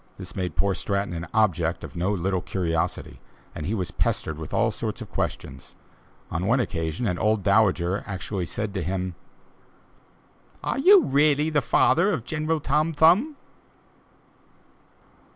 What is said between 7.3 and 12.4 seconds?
dowager said to him: "Are you really the father of